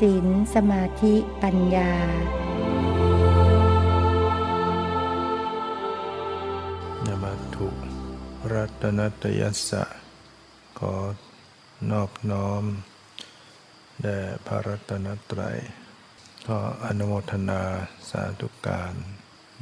[0.00, 1.92] ศีลสมาธิปัญญา
[7.06, 7.68] นมัตุ
[8.52, 9.84] รัตนตยัสสะ
[10.78, 10.94] ขอ
[11.90, 12.64] นอบน้อม
[14.02, 15.58] แด่พระรัตนตรัย
[16.48, 17.62] ก็อนุโมทนา
[18.10, 18.94] สาธุการ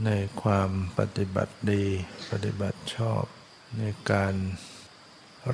[0.05, 0.11] ใน
[0.43, 1.85] ความปฏิบัติดี
[2.31, 3.25] ปฏิบัติชอบ
[3.79, 4.35] ในการ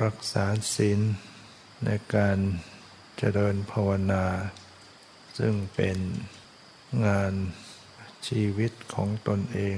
[0.03, 0.45] รักษา
[0.75, 1.01] ศีล
[1.85, 2.39] ในการ
[3.19, 4.25] เจริญภาวนา
[5.39, 5.99] ซึ่งเป็น
[7.07, 7.33] งาน
[8.29, 9.77] ชีวิตของตนเอง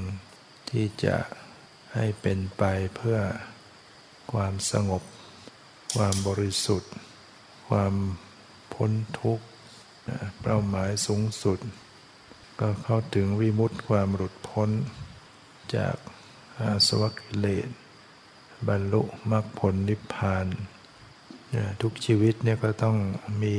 [0.70, 1.16] ที่จะ
[1.94, 2.64] ให้เป็นไป
[2.96, 3.18] เพื่อ
[4.32, 5.02] ความสงบ
[5.96, 6.92] ความบริสุทธิ์
[7.68, 7.94] ความ
[8.74, 9.46] พ้นทุกข์
[10.42, 11.58] เป้าหมายสูงสุด
[12.60, 14.70] ก็เข้าถึงวิมุตติความหลุดพ้น
[15.76, 15.96] จาก
[16.58, 17.68] อาสวะกิเลส
[18.68, 20.46] บรรลุมรรคผลนิพพาน
[21.82, 22.96] ทุกชีวิตเนี่ยก็ต้อง
[23.42, 23.56] มี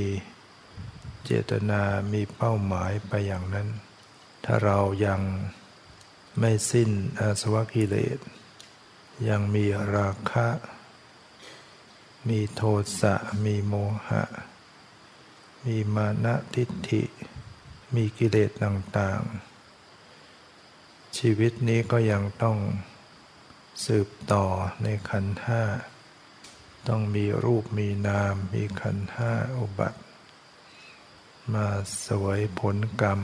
[1.24, 3.68] เจตนามีเป้าหมายไปอย่างนั้น
[4.44, 5.22] ถ้าเรายัง
[6.40, 8.20] ไม่สิ้นอาสวะกิเลส
[9.30, 10.48] ยังมีราคะ
[12.30, 12.62] มีโท
[13.00, 13.74] สะ มีโม
[14.08, 14.24] หะ
[15.66, 17.04] มีมานะทิฏฐิ
[17.96, 22.58] มีกิเลสต่างๆ ชีวิตนี้ก็ยังต้อง
[23.86, 24.46] สืบต่อ
[24.84, 25.64] ในขันธ์ห้า
[26.88, 30.00] ต้องมีรูปมีนาม มีขันธ์ห้าอุบัติ
[31.56, 31.68] มา
[32.06, 33.22] สวยผลกรรม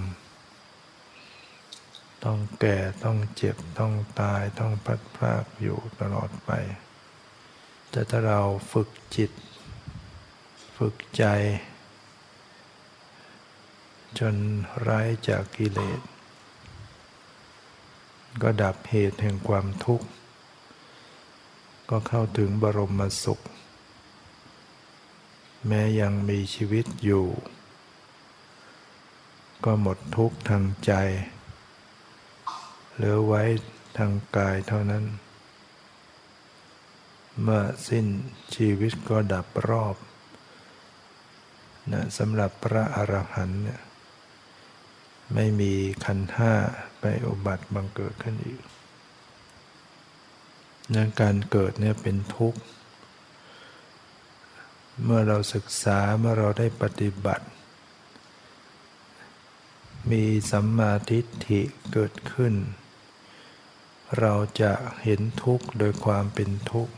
[2.23, 6.51] ต้องแก่ต้องเจ็บต้องตายต้องพัดพลากอยู่ตลอดไป
[7.89, 9.31] แต่ถ้าเราฝึกจิต
[10.77, 11.25] ฝึกใจ
[14.19, 14.35] จน
[14.81, 16.01] ไร้จากกิเลส
[18.41, 20.07] ก็ดับเหตุแห่งความทุกข์
[21.89, 23.39] ก็เข้าถึงบรมสุข
[25.67, 27.25] แม้ยังมีชีวิตอยู่
[29.65, 30.93] ก็หมดทุกข์ทางใจ
[32.93, 33.41] เหลือไว้
[33.97, 35.03] ทางกายเท่านั้น
[37.41, 38.05] เมื่อสิ้น
[38.55, 39.95] ชีวิตก็ดับรอบ
[41.91, 43.81] นะสำหรับพระอรหันต์เนี่ย
[45.33, 45.73] ไม่มี
[46.05, 46.53] ขันห้า
[46.99, 48.61] ไปอุบัติบังเกิดขึ้นอีก
[50.95, 52.59] นะการเกิดเนี่ยเป็นทุกข์
[55.03, 57.45] เมื่อเราศึกษาเมื่อเราได้ปฏิบัติ
[60.11, 62.53] มีสัมมาทิฏฐิเกิดขึ้น
[64.19, 66.93] เราจะเห็นทุกข์โดยความเป็นทุกข์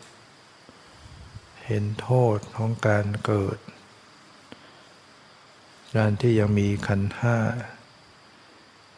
[1.66, 3.58] เห็นโทษของการเกิด
[5.98, 7.38] การที่ยังมีขันห้า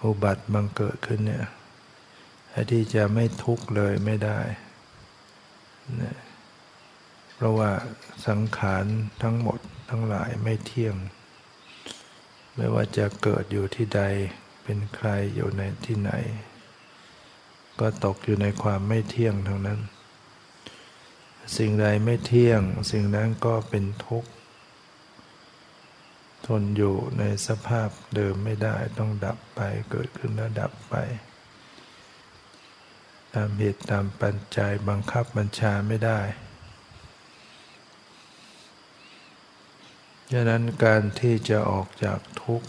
[0.03, 1.45] อุบัติบังเกิดขึ้นเนี่ย
[2.71, 4.39] ที่จะไม่ทุกข์เลยไม่ได้
[6.01, 6.17] นะ
[7.35, 7.71] เพราะว่า
[8.27, 8.85] สังขาร
[9.23, 9.59] ทั้งหมด
[9.89, 10.95] ทั้งหลายไม่เที่ยง
[12.57, 14.01] ไม่ว่าจะเกิดอยู่ที่ใด
[14.63, 16.11] เป็นใครอยู่ในที่ไหน
[17.79, 19.79] ก็ตกอยู่ในความไม่เที่ยงทั้งนั้น
[21.57, 24.29] สิ่งใดไม่เที่ยง สิ่งนั้นก็เป็นทุกข์
[26.47, 30.95] ทนอยู่ในสภาพเดิมไม่ได้ต้องดับไปเกิดขึ้นแล้วดับไป
[33.33, 36.19] ตามเหตุตามปัจจัยบังคับบัญชาไม่ได้
[40.31, 42.67] ดังนั้นการที่จะออกจากทุกข์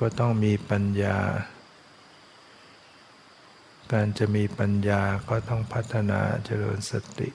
[0.00, 1.18] ก็ต้องมีปัญญา
[3.92, 7.30] การจะมีปัญญาก็ต้องพัฒนาเจริญสติ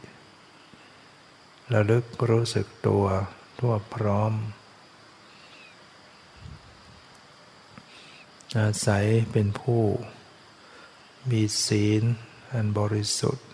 [1.73, 3.05] ระลึกรู้สึกตัว
[3.59, 4.33] ทั่วพร้อม
[8.59, 9.83] อาศัยเป็นผู้
[11.29, 12.03] มีศีล
[12.51, 13.47] อันบริสุทธิ์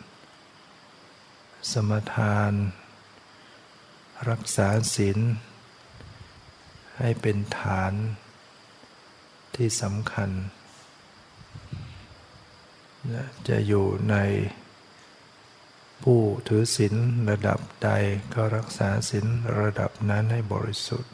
[1.71, 2.53] สมทาน
[4.29, 5.19] รักษาศีล
[6.99, 7.93] ให้เป็นฐาน
[9.55, 10.29] ที่สำคัญ
[13.47, 14.15] จะอยู่ใน
[16.03, 16.95] ผู้ถือศีล
[17.29, 17.89] ระดับใด
[18.33, 19.25] ก็รักษาศีล
[19.59, 21.13] ระดับนั้นให้บริสุทธิ์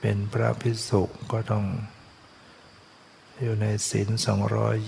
[0.00, 1.66] เป็นพระพิสุก็ต้อง
[3.40, 4.08] อยู่ในศีล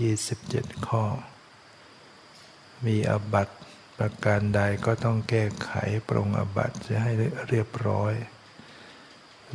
[0.04, 1.04] 227 ข้อ
[2.86, 3.48] มีอบัต
[4.04, 5.70] ประการใดก็ต้องแก้ไข
[6.08, 7.12] ปรงอบัตจะให้
[7.48, 8.14] เรียบร้อย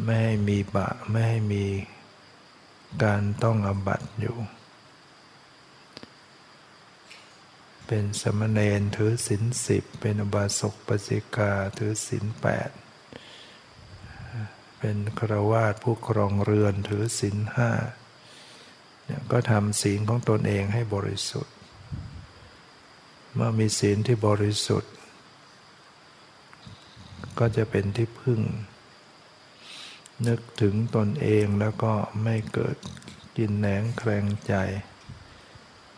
[0.04, 1.66] ไม่ให้มีบะไม่ให้มี
[3.04, 4.38] การต้องอบัตอยู่
[7.88, 12.70] เป็นสมณเณรถือศีลสิบเป็นอบาสกปสิกาถือศีลแปด
[14.80, 17.72] เป็นครวาสผู้ครองเรือนถือศีลห้า
[19.32, 21.57] ก็ทำศีลของตนเองให้บริสุทธิ์
[23.40, 24.94] เมื่อมีศีลที่บริสุทธิ์
[27.40, 28.42] ก็จะเป็นที่พึ่ง
[30.28, 31.94] นึกถึงตนเองแล้วก็
[32.24, 32.78] ไม่เกิด
[33.38, 34.54] กินแหนงแคลงใจ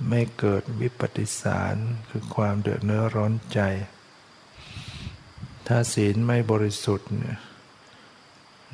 [0.09, 1.75] ไม่เกิดวิปฏิสาร
[2.09, 3.59] คือความเดือดเนื้อร้อนใจ
[5.67, 7.09] ถ้าศีลไม่บริสุทธิ์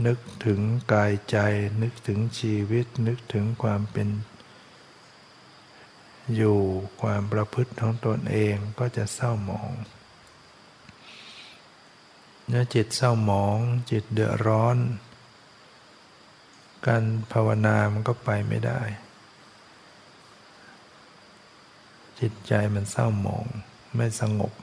[0.06, 0.59] นึกถึง
[0.94, 1.38] กายใจ
[1.81, 4.07] นึกถึงชีวิต นึกถึงความเป็น
[6.33, 6.57] อยู่
[7.01, 9.72] ความประพฤติของตนเองก็จะเศร้าหมอง
[12.48, 13.57] เนื้อจิตเศร้าหมอง
[13.92, 14.77] จิตเดือดร้อน
[16.88, 18.81] การภาวนามันก็ไปไม่ได้
[22.19, 23.45] จิตใจมันเศร้าหมอง
[23.95, 24.54] ไม่สงบ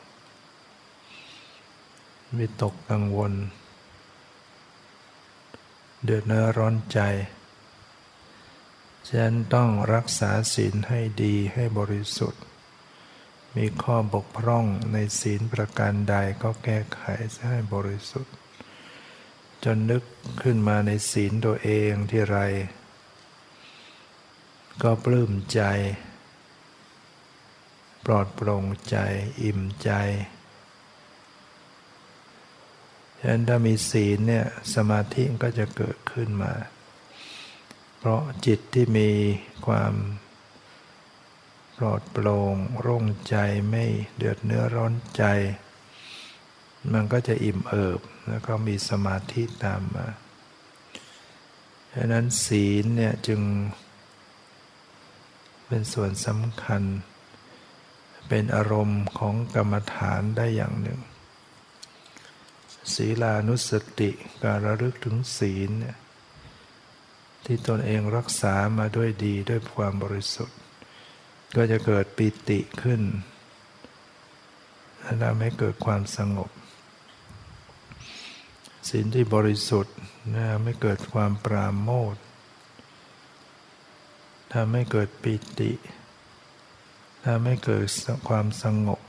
[2.39, 3.33] วิตกกังวล
[6.05, 7.01] เดือดเนื้อร้อนใจ
[9.15, 12.43] ฉะนั้นต้องรักษาศีลให้ดีให้บริสุทธิ์
[13.57, 17.01] มีข้อบกพร่องในศีลประการใดก็แก้ไข
[17.49, 18.35] ให้บริสุทธิ์
[19.65, 20.03] จนนึก
[20.43, 22.39] ขึ้นมาในศีลตัวเองที่ไร
[24.83, 25.61] ก็ปลื้มใจ
[28.05, 28.97] ปลอดโปร่งใจ
[29.43, 29.91] อิ่มใจ
[33.19, 36.53] ฉะนั้นถ้ามีศีลเนี่ยสมาธิก็จะเกิดขึ้นมา
[38.05, 39.11] เพราะจิตที่มี
[39.67, 39.95] ความ
[41.79, 43.37] ปลอดโปร่งโล่งใจ
[43.69, 43.85] ไม่
[44.17, 45.25] เดือดเนื้อร้อนใจ
[46.93, 50.07] มันก็จะอิ่มเอิบแล้วก็มีสมาธิตามมา
[51.95, 53.41] ฉะนั้นศีลเนี่ยจึง
[55.67, 56.83] เป็นส่วนสำคัญ
[58.29, 61.01] เป็นอารมณ์ของกรรมฐานได้อย่างหนึ่ง
[62.95, 63.71] ศีลานุส
[64.01, 64.11] ติ
[64.43, 65.97] การระลึกถึงศีลเนี่ย
[67.45, 70.59] ที่ตนเองรักษามาด้วยดีด้วยความบริสุทธิ์
[71.57, 73.03] ก็จะเกิดปิติขึ้น
[75.01, 76.51] และทำให้เกิดความสงบ
[78.89, 79.97] ศีลที่บริสุทธิ์
[80.35, 82.15] นะไม่เกิดความปราโมท
[84.55, 85.73] ทำให้เกิดปิติ
[87.27, 87.87] ทำให้เกิด
[88.29, 89.01] ความสงบ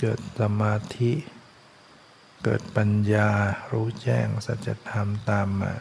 [0.00, 1.12] เกิดสมาธิ
[2.44, 3.30] เกิดปัญญา
[3.70, 5.74] รู้แจ้งสัจธรรมตามมา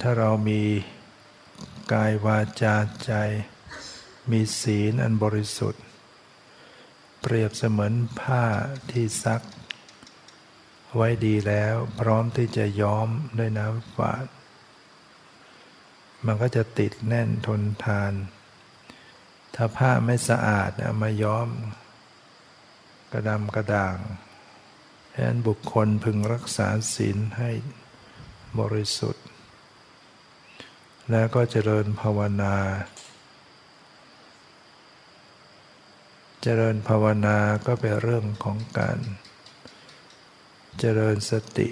[0.00, 0.62] ถ้าเรามี
[1.92, 3.12] กายวาจาใจ
[4.30, 5.84] มีศีลอันบริสุทธิ์
[7.20, 8.44] เปรียบเสมือนผ้า
[8.90, 9.42] ที่ซัก
[10.94, 13.08] ไว้ดีแล้วพร้อมที่จะย้อม
[13.38, 14.26] ด้วยน้ำฝาด
[16.26, 18.12] มันก็จะติดแน่นทนทาน
[19.54, 21.48] ถ้าผ้าไม่สะอาดเอามาย้อม
[23.12, 23.96] กระดำกระด่าง
[25.12, 27.50] ฉะนั้นบุคคลพึงรักษาศีลให้
[28.60, 29.19] บริสุทธิ์
[31.10, 32.54] แล้วก็เจริญภาวนา
[36.42, 38.98] เจริญภาวนาก็เป็นเรื่องของการ
[40.78, 41.68] เจริญสติ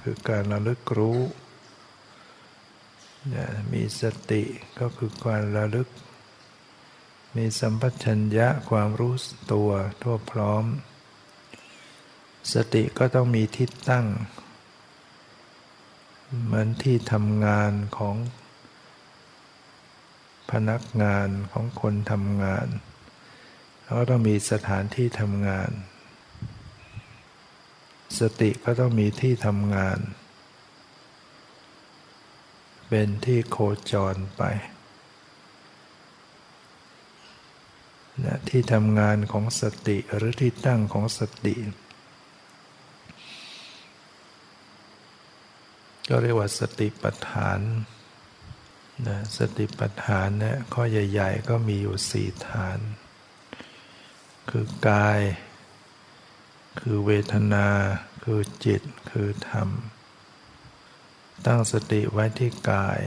[0.00, 1.18] คือการระลึกรู้
[3.72, 4.42] มีสติ
[4.80, 5.88] ก็คือการระลึก
[7.36, 9.14] มีสัมปชัญญะความรู้
[9.52, 9.70] ตัว
[10.02, 10.64] ทั่วพร้อม
[12.52, 14.06] สติก็ต้องมีทิศตั้ง
[16.44, 18.16] เหมือนที่ทำงานของ
[20.52, 22.66] พนักงานของคนทำงาน
[23.84, 25.70] เขาต้องมีสถานที่ทำงาน
[28.18, 29.98] สติก็ต้องมีที่ทำงาน
[32.88, 33.56] เป็นที่โค
[33.92, 34.42] จรไป
[38.24, 41.54] นะที่ทำงานของสติหรือที่ตั้งของสติ
[46.08, 47.60] ก็เรียกว่าสติปัฏฐาน
[49.06, 52.78] นะสติปัฏฐานเนี่ยข้อใหญ่ ๆ ก็มีอยู่สี่ฐาน
[54.50, 55.20] คือกาย
[56.80, 57.68] คือเวทนา
[58.24, 59.68] คือจิต คือธรรม
[61.46, 63.00] ตั้งสติไว้ที่กาย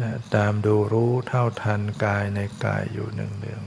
[0.00, 3.62] นะตามดูรู้เท่าทันกายในกายอยู่หนึ่ง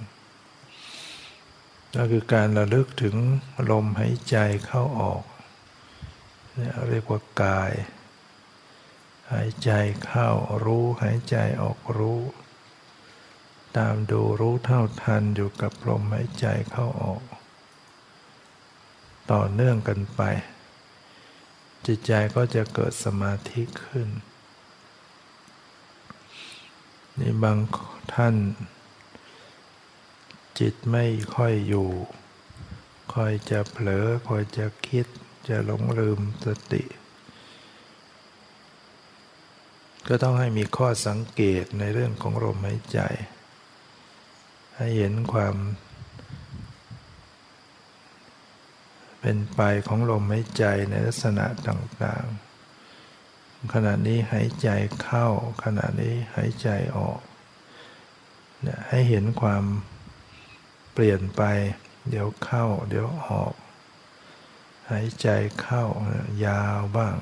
[0.75, 3.15] ๆก็คือการระลึกถึง
[3.71, 5.23] ลมหายใจเข้าออก
[6.89, 7.71] เรียกว่ากาย
[9.31, 9.71] หายใจ
[10.05, 10.29] เข้า
[10.63, 12.21] รู้หายใจออกรู้
[13.77, 17.23] ตามดูรู้เท่าทันอยู่กับลมหายใจเข้าออก
[19.31, 20.21] ต่อเนื่องกันไป
[21.85, 24.09] จิตใจก็จะเกิดสมาธิขึ้น
[27.19, 27.57] นี่บาง
[28.13, 28.35] ท่าน
[30.59, 31.05] จิตไม่
[31.35, 31.89] ค่อยอยู่
[33.13, 35.05] คอยจะเผลอคอยจะคิด
[35.47, 36.83] จะหลงลืมสติ
[40.07, 42.99] ก็ต้องให้มีข้อสังเกตในเรื่องของลมหายใจ
[44.77, 45.55] ให้เห็นความ
[49.19, 54.69] เป็นไปของลมหายใจในลักษณะต่างๆ ขณะนี้หายใจ
[55.03, 55.27] เข้า
[55.63, 57.19] ขณะนี้หายใจออก
[58.61, 59.63] เนี่ยให้เห็นความ
[60.93, 61.41] เปลี่ยนไป
[62.09, 63.53] เดี๋ยวเข้า เดี๋ยวออก
[64.91, 65.27] หายใจ
[65.61, 65.83] เข้า
[66.45, 67.15] ยาวบ้าง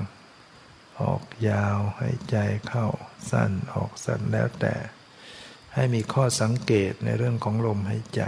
[1.02, 2.88] ออกยาวหายใจเข้า
[3.32, 4.76] สั้นออกสั้นแล้วแต่
[5.74, 8.22] ให้มีข้อสังเกตในเรื่องของลมหายใจ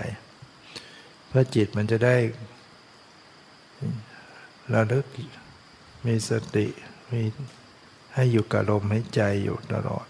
[1.28, 2.16] เพื่อจิตมันจะได้
[4.74, 5.06] ระลึก
[6.06, 6.68] มีสติ
[7.12, 7.22] มี
[8.14, 10.08] ให้อยู่กับลมหายใจอยู่ตลอด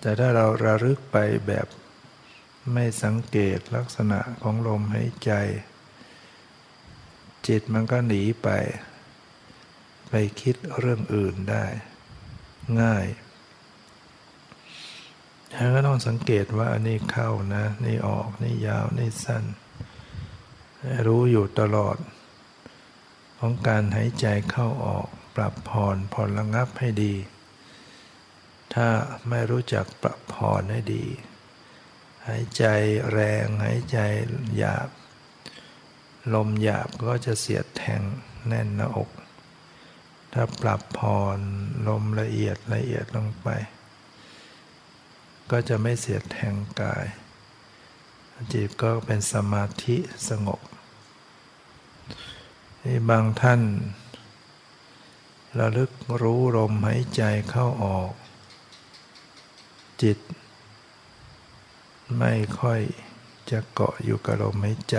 [0.00, 1.66] แต่ถ้าเราระลึกไปแบบ
[2.72, 5.32] ไม่สังเกตลักษณะของลมหายใจ
[7.46, 8.48] จิตมันก็หนีไป
[10.16, 11.66] ไปคิดเรื่องอื่นได้
[12.80, 13.06] ง่าย
[15.52, 19.44] แล้วก็ต้องสังเกตว่าอันนี้เข้านะ นี่ออกนี่ยาวนี่สั้น
[21.06, 21.96] รู้อยู่ตลอด
[23.38, 25.06] ของการหายใจเข้าออก
[25.36, 27.14] ปรับผ่อนผ่อนระงับให้ดี
[28.74, 28.88] ถ้า
[29.28, 31.04] ไม่รู้จักปรับผ่อนให้ดี
[32.26, 32.64] หายใจ
[33.12, 33.98] แรงหายใจ
[34.56, 34.88] หยาบ
[36.34, 38.02] ลมหยาบก็จะเสียดแทง
[38.46, 39.10] แน่นหน้าอก
[40.36, 41.38] ถ้าปรับผ่อน
[41.88, 43.48] ลมละเอียดละเอียดลงไป
[45.50, 47.06] ก็จะไม่เสียดแทงกาย
[48.52, 49.96] จิตก็เป็นสมาธิ
[50.28, 50.60] สงบ
[52.80, 53.60] ที่บางท่าน
[55.58, 55.90] ระลึก
[56.22, 58.12] รู้ลมหายใจเข้าออก
[60.02, 60.18] จิต
[62.18, 62.80] ไม่ค่อย
[63.50, 64.98] จะเกาะอยู่กับลมหายใจ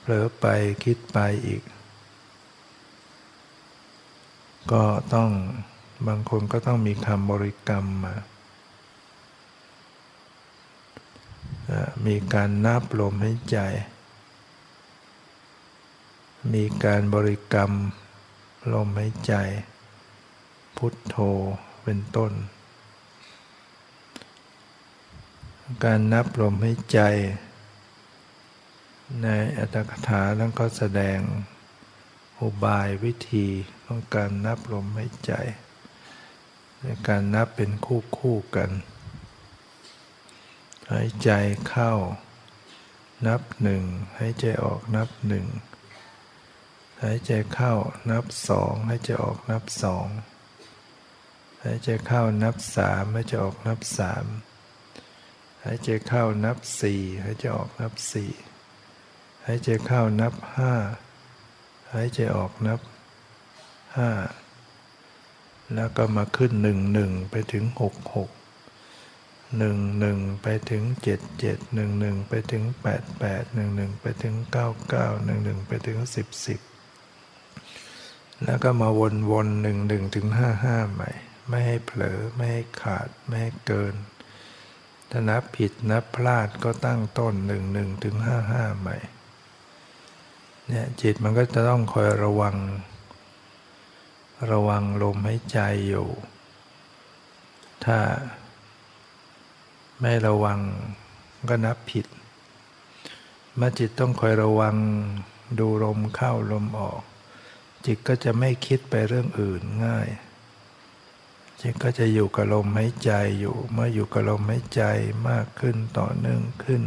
[0.00, 0.46] เผลอไป
[0.84, 1.62] คิดไปอีก
[4.72, 5.30] ก็ต้อง
[6.06, 8.14] บางคนก็ต้องมีคำบริกรรมมา
[12.06, 13.58] มีการนับลมหายใจ
[16.54, 17.72] มีการบริกรรม
[18.72, 19.34] ลมหายใจ
[20.76, 21.16] พุทโธ
[21.82, 22.32] เป็นต้น
[25.84, 27.00] การนับลมหายใจ
[29.22, 29.28] ใน
[29.58, 31.18] อัตถกถาแล้วก็แสดง
[32.44, 33.46] อุบายวิธี
[33.84, 35.32] ของการนับลมหายใจ
[36.80, 38.70] ในการนับเป็นคู่คู่กัน
[40.90, 41.30] หายใจ
[41.68, 41.92] เข้า
[43.26, 43.84] นับหนึ่ง
[44.18, 45.46] หายใจออกนับหนึ่ง
[47.02, 47.72] หายใจเข้า
[48.10, 50.06] นับสองหายใจออกนับสอง
[51.62, 54.24] หายใจเข้านับสามหายใจออกนับสาม
[55.64, 58.30] หายใจเข้านับสี่หายใจออกนับสี่
[59.44, 60.74] หายใจเข้านับห้า
[61.94, 62.80] หายใจออกนับ
[63.96, 64.10] ห้า
[65.74, 68.30] แล้วก็มาขึ้นหนึ่งหนึ่งไปถึงหกหก
[69.58, 76.60] หนึ่งหนึ่งไปถึงเจ็ดเจ็ดหนึ่งหนึ่งไปถึงแปดแปดหนึ่งหนึ่งไปถึงเก้าเก้าหนึ่งหนึ่งไปถึงสิบสิบ
[78.44, 81.10] แล้วก็มาวนวนหนึ่งหนึ่งถึงห้าห้าใหม่
[81.48, 83.94] ไม่ให้เผลอไม่ให้ขาดไม่ให้เกิน
[85.10, 88.96] ถ้านับผิดนับพลาดก็ตั้งต้นหนึ่งหนึ่งถึงห้าห้าใหม่
[90.68, 92.56] เนี่ยจิตมันก็จะต้องคอยระวัง
[94.52, 96.08] ระวังลมหายใจอยู่
[97.84, 97.98] ถ้า
[100.00, 100.60] ไม่ระวัง
[101.48, 102.06] ก็นับผิด
[103.60, 104.76] มาจิตต้องคอยระวัง
[105.58, 107.02] ดูลมเข้าลมออก
[107.86, 110.08] จิตก็จะไม่คิดไปเรื่องอื่นง่าย
[111.62, 114.82] จิตก็จะอยู่กับลมหายใจอยู่เมื่ออยู่กับลมหายใจ
[115.28, 116.82] มากขึ้นต่อเนื่องขึ้น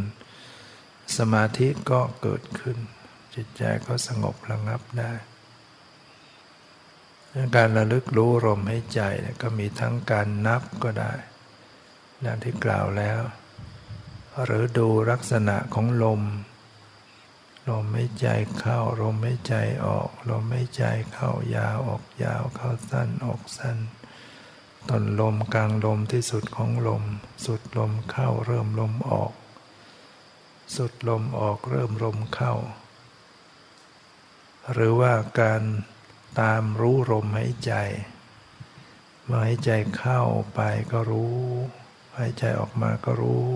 [1.16, 2.78] สมาธิก็เกิดขึ้น
[3.34, 5.12] จิตใจก็สงบระงับได้
[7.56, 9.00] การระลึกรู้ลมหายใจ
[9.42, 11.12] ก็มีทั้งการนับก็ได้
[12.24, 13.20] ดังที่กล่าวแล้ว
[14.44, 16.22] หรือดูลักษณะของลม
[17.68, 18.26] ลมไม่ใจ
[18.58, 19.54] เข้า ลมไม่ใจ
[19.86, 23.78] ออก ลมไม่ใจเข้ายาวออกยาวเข้าสั้นออกสั้น
[24.88, 27.04] ต้นลมกลางลมที่สุดของลม
[27.46, 29.32] สุดลมเข้าเริ่มลมออก
[30.76, 32.54] สุดลมออกเริ่มลมเข้า
[34.72, 35.62] หรือว่าการ
[36.40, 37.72] ตามรู้ลมหายใจ
[39.24, 40.20] เมื่อหายใจเข้า
[40.54, 40.60] ไป
[40.92, 41.36] ก็รู้
[42.18, 43.52] หายใจออกมาก็รู้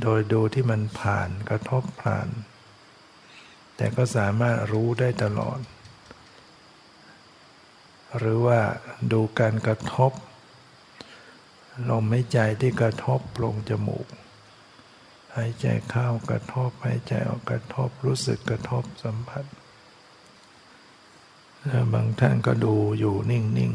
[0.00, 2.28] โดยดูที่มันผ่านกระทบผ่าน
[3.76, 5.60] แต่ก็สามารถรู้ได้ตลอด
[8.18, 8.60] หรือว่า
[9.12, 10.12] ดูการกระทบ
[11.90, 14.06] ลมหายใจที่กระทบลงจมูก
[15.36, 19.44] หายใจเข้ากระทบหายใจออกกระทบรู้สึกกระทบสัมผัส
[21.66, 23.72] แล้วบางท่านก็ดูอยู่นิ่ง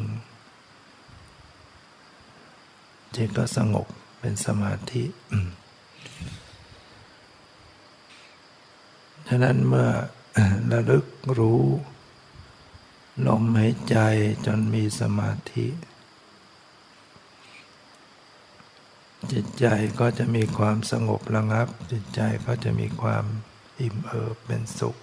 [2.41, 3.87] ๆจิตก็สงบ
[4.19, 5.03] เป็นสมาธิ
[9.27, 9.89] ฉะนั้นเมื่อ
[10.71, 11.05] ระลึก
[11.39, 11.63] รู้
[13.27, 13.97] ลมหายใจ
[14.45, 15.65] จนมีสมาธิ
[19.33, 19.65] จิตใจ
[19.99, 23.25] ก็จะมีความสงบระงับ จิตใจก็จะมีความ
[23.81, 24.97] อิ่มเอิบเป็นสุข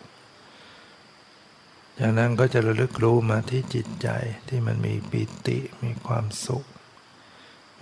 [1.98, 4.08] จากนั้นก็จะระลึกรู้มาที่จิตใจ
[4.48, 6.64] ที่มันมีปิติมีความสุข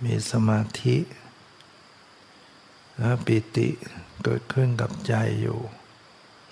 [0.03, 0.97] มีสมาธิ
[2.97, 3.69] แล้วปิติ
[4.23, 5.59] เกิดขึ้นกับใจอยู่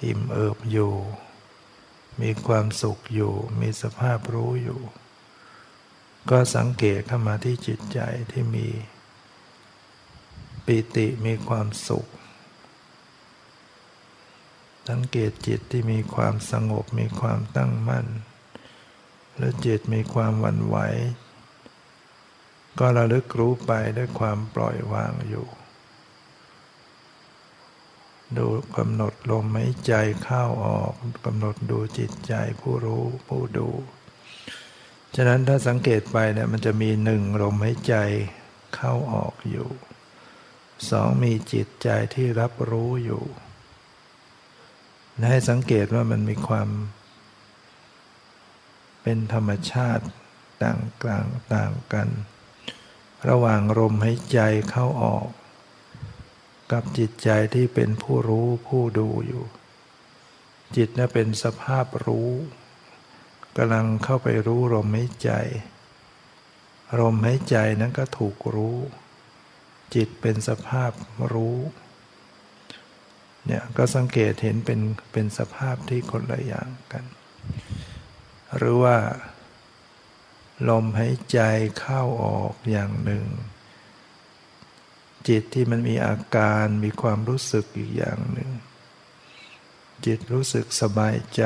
[0.04, 0.94] อิ่มเอิบอยู่
[2.22, 4.82] มีความสุขอยู่ มีสภาพรู้อยู่
[6.30, 8.00] ก็สังเกตเข้ามาที่จิตใจ
[8.32, 8.68] ที่มี
[10.72, 12.08] ปิติมีความสุข
[14.90, 18.06] สังเกตจิตที่มีความสงบมีความตั้งมั่น
[19.38, 20.78] และจิตมีความวันไหว
[22.80, 25.48] ก็ระลึกรู้ไปด้วยความปล่อยวางอยู่
[28.38, 28.48] ดู
[28.78, 30.94] กำหนดลมหายใจเข้าออก
[31.26, 33.70] กำหนดดูจิตใจผู้รู้ผู้ดู
[35.16, 37.96] ฉะนั้นถ้าสังเกตไปเนี่ยมันจะมีหนึ่งลมหายใจ
[38.76, 39.70] เข้าออกอยู่
[40.90, 43.24] สองมีจิตใจที่รับรู้อยู่
[45.30, 46.70] ให้สังเกตว่ามันมีความ
[49.02, 50.06] เป็นธรรมชาติ
[50.64, 52.08] ต่างกลางต่างกัน
[53.30, 55.28] ระหว่างลมหายใจเข้าออก
[56.72, 59.44] กับจิตใจที่เป็นผู้รู้ผู้ดูอยู่
[60.76, 62.32] จิตนั้นเป็นสภาพรู้
[63.58, 65.32] กำลังเข้าไปรู้ลมหายใจ
[67.00, 68.78] ลมหายใจนั้นก็ถูกรู้
[69.96, 70.92] จิตเป็นสภาพ
[71.34, 71.60] รู้
[73.46, 74.80] เนี่ยก็สังเกตเห็นเป็น
[75.12, 77.06] เป็นสภาพที่คนละอย่างกัน
[78.58, 78.98] หรือว่า
[80.70, 81.40] ลมหายใจ
[81.80, 83.26] เข้าออกอย่างหนึ่ง
[85.28, 88.52] จิตที่มันมีอาการมีความรู้สึกอีกอย่างหนึ่ง
[90.06, 91.44] จิตรู้สึกสบายใจ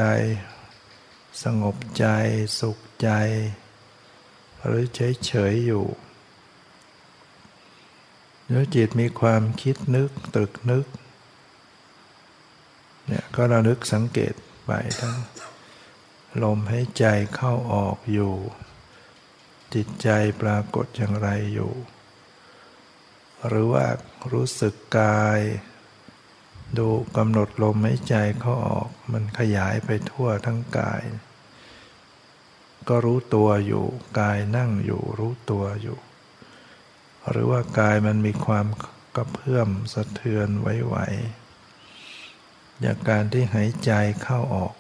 [1.44, 2.06] สงบใจ
[2.60, 3.10] สุขใจ
[4.66, 5.86] หรือเฉยเฉยอยู่
[8.48, 10.86] หรือจิตมีความคิดนึกตรึกนึก
[13.08, 14.34] เนี่ยก็ระลึกสังเกต
[14.66, 15.18] ไปทั้ง
[16.44, 18.34] ลมให้ใจเข้าออกอยู่
[19.74, 20.10] จิตใจ
[20.42, 21.74] ปรากฏอย่างไรอยู่
[23.48, 23.86] หรือว่า
[24.32, 25.40] รู้สึกกาย
[26.78, 31.04] ดูกำหนดลมให้ใจเข้าออก มันขยายไปทั่วทั้งกาย
[32.88, 33.86] ก็รู้ตัวอยู่
[34.20, 35.98] กายนั่งอยู่รู้ตัวอยู่
[37.30, 38.68] หรือว่ากายมันมีความ
[39.16, 40.96] กระเพื่อมสะเทือนไหวไหว
[42.86, 43.92] จากการที่หายใจ
[44.24, 44.76] เข้าออก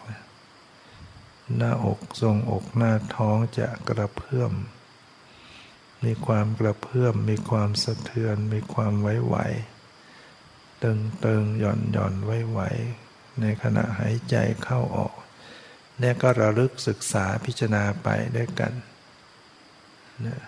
[1.57, 4.53] หน้าอกทรงอกหน้าท้องจะกระเพื่อม
[6.03, 9.35] มีความกระเพื่อม มีความสะเทือน มีความไหวไหว
[10.83, 12.59] ตึงตึงหย่อนหย่อนไหวไหว
[13.41, 15.13] ในขณะหายใจเข้าออก
[16.01, 18.73] นี่ก็ระลึกศึกษาพิจารณาไปด้วยกัน
[20.25, 20.39] นะ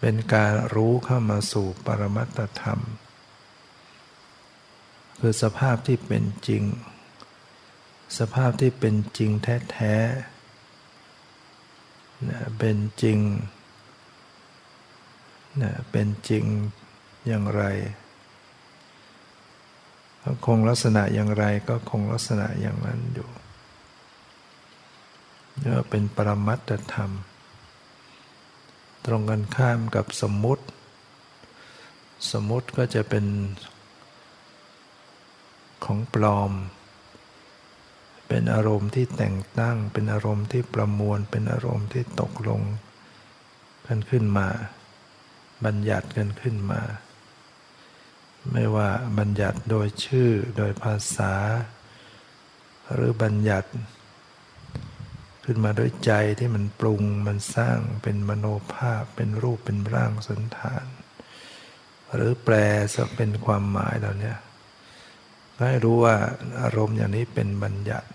[0.00, 2.80] เป็นการรู้เข้ามาสู่ปรมัตธรรม
[5.20, 6.64] คือสภาพที่เป็นจริง
[8.18, 13.18] สภาพที่เป็นจริงแท้ๆเป็นจริง
[15.90, 16.44] เป็นจริง
[17.26, 17.62] อย่างไร
[20.46, 23.28] คงลักษณะอย่างไรก็คงลักษณะอย่างนั้นอยู่
[25.58, 27.10] เรียกว่าเป็นปรมัตธรรม
[29.06, 30.64] ตรงกันข้ามกับสมมุติ
[32.32, 33.26] สมมุติก็จะเป็น
[35.84, 36.52] ของปลอม
[38.28, 42.62] เป็นอารมณ์ที่แต่งตั้ง เป็นอารมณ์ที่ประมวล เป็นอารมณ์ที่ตกลง
[43.86, 44.48] กันขึ้นมา
[45.64, 46.80] บัญญัติกันขึ้นมา
[48.52, 51.34] ไม่ว่าบัญญัติโดยชื่อ โดยภาษา
[52.92, 53.70] หรือบัญญัติ
[55.44, 60.84] ขึ้นมาด้วยใจที่มันปรุงมันสร้างเป็นมโนภาพเป็นรูปเป็นร่างสันฐาน
[62.14, 62.54] หรือแปล
[62.94, 64.34] จะเป็นความหมายเหล่านี้
[65.58, 66.16] ให้รู้ว่า
[66.62, 68.08] อารมณ์อย่างนี้เป็นบัญญัติ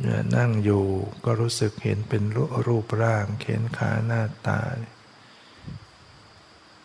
[0.00, 0.84] เนี่ยนั่งอยู่
[1.24, 2.22] ก็รู้สึกเห็นเป็น
[2.66, 4.60] รูปร่างเขนขาหน้าตา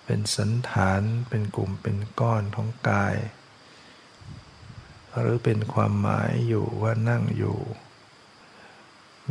[0.05, 3.15] เป็นสันฐานเป็นกลุ่มเป็นก้อนของกาย
[5.19, 7.57] หรือเป็นความหมายอยู่ว่านั่งอยู่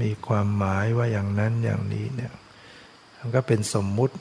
[0.00, 2.32] มีความหมายว่าอย่างนั้นอย่างนี้เนี่ย
[3.16, 4.16] มันก็เป็นสมมุติ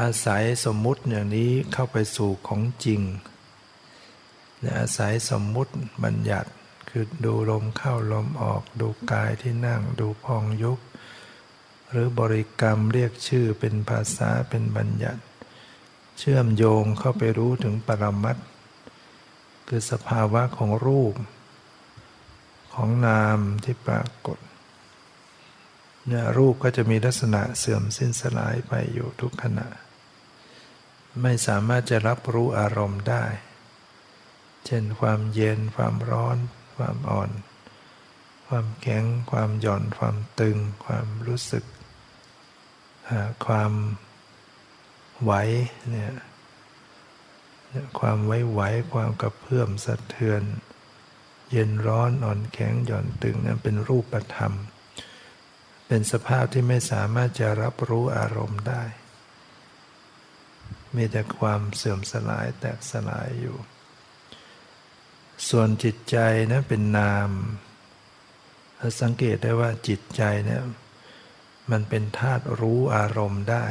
[0.00, 3.00] อาศัยสมมุติอย่างนี้เข้าไปสู่ของจริง
[4.78, 5.72] อาศัยสมมุติ
[6.04, 6.50] บัญญัติ
[6.90, 10.78] คือดูลมเข้าลมออก ดูกายที่นั่งดูพองยุบ
[11.90, 15.22] หรือบริกรรมเรียกชื่อเป็นภาษาเป็นบัญญัติ
[16.18, 18.36] เชื่อมโยงเข้าไปรู้ถึงปรมัต
[19.68, 21.14] คือสภาวะของรูป
[22.76, 24.38] ของนามที่ปรากฏ
[26.06, 29.68] เนี่ยรูปก็จะมีลักษณะเสื่อมสิ้นสลายไปอยู่ทุกขณะ
[31.22, 33.24] ไม่สามารถจะรับรู้อารมณ์ได้
[34.66, 36.36] เช่นความเย็น ความร้อน
[36.76, 37.30] ความอ่อน
[38.46, 41.64] ความแข็ง ความหย่อน ความตึง ความรู้สึก
[43.46, 43.72] ความ
[45.22, 45.32] ไหว
[45.90, 46.12] เนี่ย
[47.98, 48.60] ความไว้ไหว
[48.92, 50.42] ความกระเพื่อมสะเทือน
[51.52, 54.52] เย็นร้อนอ่อนแข็งหย่อนตึงนั้นเป็นรูปธรรม
[55.86, 58.82] เป็นสภาพที่ไม่สามารถจะรับรู้อารมณ์ได้
[60.96, 63.56] มีแต่ความเสื่อมสลายแตกสลายอยู่
[65.48, 66.16] ส่วนจิตใจ
[66.52, 67.30] นะเป็นนาม
[68.76, 70.62] เราสังเกตได้ว่าจิตใจเนี่ย
[71.70, 73.66] มันเป็นธาตุรู้อารมณ์ได้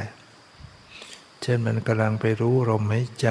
[1.41, 3.29] เช่นมันกำลังไปรู้ลมหายใจ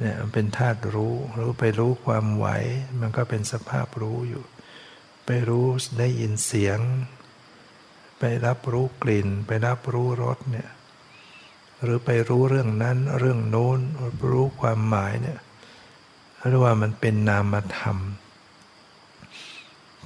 [0.00, 2.46] เนี่ยมันเป็นธาตุรู้รู้ไปรู้ความไหว
[3.00, 4.44] มันก็เป็นสภาพรู้อยู่
[5.26, 5.66] ไปรู้
[5.98, 6.78] ได้ยินเสียง
[8.18, 10.68] ไปรับรู้กลิ่น ไปรับรู้รสเนี่ย
[11.82, 13.78] หรือไปรู้เรื่องนั้นเรื่องโน้น
[14.32, 15.38] รู้ความหมายเนี่ย
[16.48, 17.98] เรียกว่ามันเป็นนามธรรม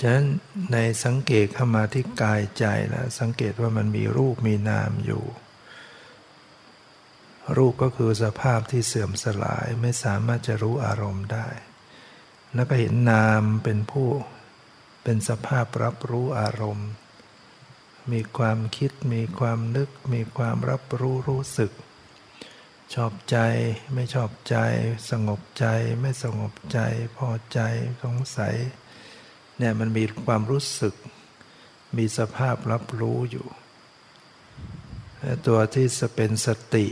[0.00, 0.26] ฉะนั้น
[0.72, 5.22] ในสังเกตเข้ามาที่กายใจแล้วสังเกตว่ามันมีรูปมีนามอยู่
[7.57, 11.48] รูปก็คือสภาพที่เสื่อมสลายไม่สามารถจะรู้อารมณ์ได้
[12.55, 14.09] แล้วก็เห็นนามเป็นผู้
[15.03, 16.90] เป็นสภาพรับรู้อารมณ์
[18.12, 21.72] มีความคิด มีความนึก มีความรับรู้รู้สึก
[22.94, 23.38] ชอบใจ
[23.94, 24.57] ไม่ชอบใจ
[25.11, 25.66] สงบใจ
[26.00, 26.79] ไม่สงบใจ
[27.16, 27.61] พอใจ
[28.03, 28.57] สงสัย
[29.59, 30.94] เนี่ยมันมีความรู้สึก
[31.96, 33.46] มีสภาพรับรู้อยู่
[35.46, 36.87] ตัวที่จะเป็นสติ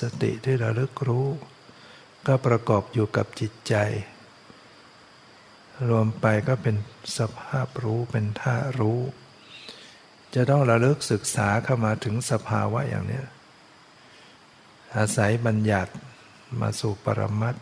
[0.00, 1.28] สติที่ระลึกรู้
[2.26, 3.74] ก็ประกอบอยู่กับจิตใจ
[5.88, 6.76] รวมไปก็เป็น
[7.18, 9.00] สภาพรู้เป็นท่ารู้
[10.34, 13.22] จะต้องระลึกศึกษาเข้ามาถึงสภาวะอย่างนี้
[14.96, 15.92] อาศัยบัญญัติ
[16.60, 17.56] มาสู่ปรมัต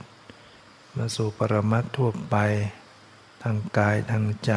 [0.97, 2.37] มาสู่ปรมัตทั่วไป
[3.43, 4.53] ทางกายทางใจ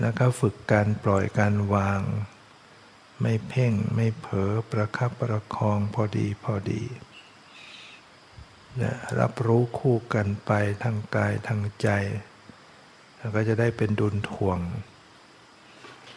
[0.00, 2.00] แล้วก็ฝึกการปล่อยการวาง
[3.20, 6.82] ไม่เพ่งไม่เผลอประคับประคองพอดีพอดี
[8.82, 11.88] นะรับรู้คู่กันไปทางกายทางใจ
[13.16, 14.58] แล้วก็จะได้เป็นดุลถ่วง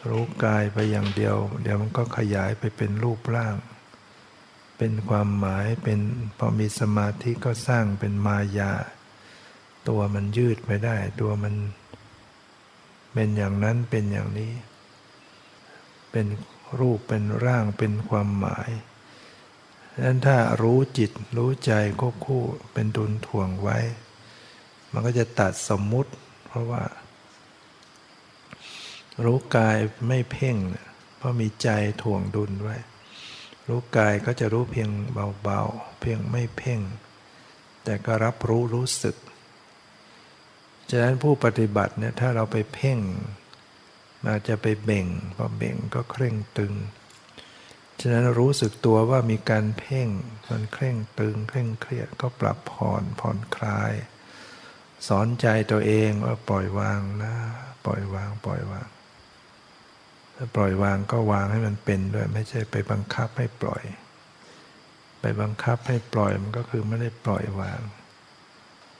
[0.08, 3.54] รู้กายไปอย่างเดียว เดี๋ยวมันก็ขยายไปเป็นรูปร่าง
[4.78, 6.00] เป็นความหมายเป็น
[6.38, 8.72] พอมีสมาธิก็สร้างเป็นมายา
[9.88, 11.54] ตัวมันยืดไปได้ ตัวมัน
[13.12, 14.52] เป็นอย่างนั้นเป็นอย่างนี้
[16.10, 16.26] เป็น
[16.78, 18.70] รูปเป็นร่างเป็นความหมาย
[19.92, 23.78] ดังนั้นถ้ารู้จิตรู้ใจก็คู่เป็นดุลถ่วงไว้
[24.92, 26.12] มันก็จะตัดสมมุติ
[26.46, 26.82] เพราะว่า
[29.24, 29.76] รู้กาย
[30.08, 30.56] ไม่เพ่ง
[31.16, 31.68] เพราะมีใจ
[32.02, 32.76] ถ่วงดุลไว้
[33.68, 34.90] รู้กายก็จะรู้เพียง
[35.42, 36.80] เบาๆ เพียงไม่เพ่ง
[37.84, 39.16] แต่ก็รับรู้รู้สึก
[40.90, 42.98] ฉะนั้นผู้ปฏิบัติเนี่ยถ้าเราไปเพ่ง
[44.26, 46.74] อาจจะไปเบ่ง พอเบ่งก็เคร่งตึง
[48.00, 50.08] ฉะนั้นรู้สึกตัวว่ามีการเพ่ง
[50.48, 53.92] มันเคร่งตึง เคร่งเครียดก็ปรับผ่อนผ่อนคลาย
[55.08, 57.34] สอนใจตัวเองว่าปล่อยวางนะ
[57.86, 58.88] ปล่อยวาง ปล่อยวาง
[60.36, 63.82] ถ้าปล่อยวางก็วางให้มันเป็นด้วยไม่ใช่ไปบังคับให้ปล่อย
[65.20, 67.80] ไปบังคับให้ปล่อยมันก็คือไม่ได้ปล่อยวาง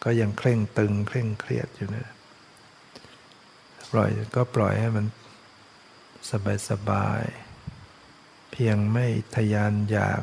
[0.05, 2.09] ก็ยังเคร่งตึง เคร่งเครียดอยู่เนะ
[3.93, 5.07] ปล่อยก็ปล่อยให้มัน
[6.31, 7.23] สบายสบาย
[8.51, 10.23] เพียงไม่ทยานอยาก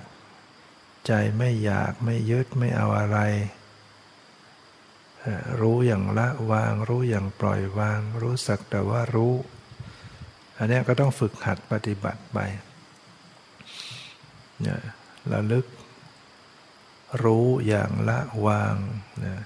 [1.07, 3.19] ใจไม่อยากไม่ยึดไม่เอาอะไร
[5.61, 9.33] รู้อย่างละวาง รู้อย่างปล่อยวาง รู้สักแต่ว่ารู้
[10.57, 12.37] อันนี้ก็ต้องฝึกหัดปฏิบัติไป
[14.61, 14.81] เนี่ย
[15.31, 15.65] ระลึก
[17.23, 18.75] รู้อย่างละวาง
[19.25, 19.43] นะ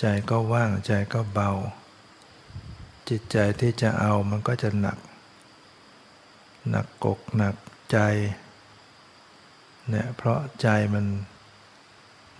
[0.00, 1.50] ใจก็ว่างใจก็เบา
[3.10, 4.98] จิตใจที่จะเอามันก็จะหนัก
[6.70, 7.56] หนักกกหนัก
[7.92, 7.98] ใจ
[9.88, 11.06] เนี่ยเพราะใจมัน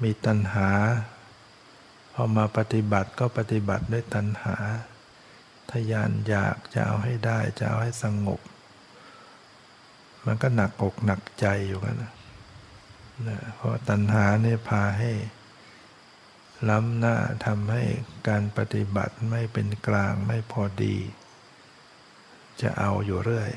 [0.02, 0.70] มีตัณหา
[2.12, 4.56] พอมาปฏิบัติก็ปฏิบัติด้วยตัณหา
[5.70, 8.40] ทยานอยากจะเอาให้ได้จะเอาให้สงบ
[10.26, 15.10] มันก็หนักอกหนักใจอยู่กันนะเพราะตัณหาเนี่ยพาให้
[16.68, 17.82] ล้ำหน้าทำให้
[18.28, 20.96] การปฏิบัติไม่เป็นกลางไม่พอดี
[22.62, 23.50] จะเอาอยู่เรื่อย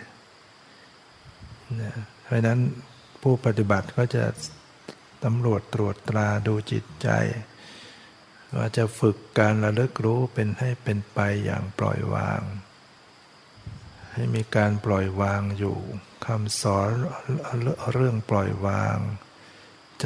[2.24, 2.60] เพราะนั้น
[3.22, 4.26] ผู้ปฏิบัติก็จะ
[5.24, 7.10] ตำรวจตรวจตราดูจิตใจ
[8.58, 12.42] ว่าจะฝึกการระลึกรู้เป็นให้เป็นไปอย่างปล่อยวาง
[14.14, 15.78] ให้มีการปล่อยวางอยู่
[16.26, 16.90] คำสอน
[17.94, 18.98] เรื่องปล่อยวาง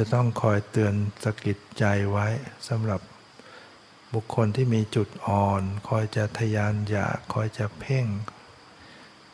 [0.02, 2.26] ะต้องคอยเตือนสกิดใจไว้
[2.68, 3.00] สำหรับ
[4.14, 8.06] บุคคลที่มีจุดอ่อน คอยจะทยานอยากคอยจะเพ่ง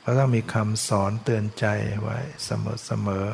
[0.05, 1.67] ก็ต้องมีคำสอนเตือนใจ
[2.03, 3.27] ไว้เสมอ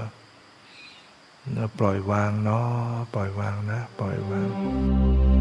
[0.71, 2.69] ๆปล่อยวางเนาะ
[3.14, 5.39] ปล่อยวางนะ ปล่อยวาง